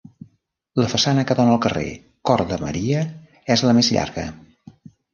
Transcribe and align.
La 0.81 0.87
façana 0.93 1.25
que 1.31 1.37
dóna 1.41 1.53
al 1.57 1.61
carrer 1.67 1.85
Cor 2.31 2.45
de 2.55 2.59
Maria 2.65 3.07
és 3.57 3.67
la 3.71 3.79
més 3.81 3.95
llarga. 3.99 4.29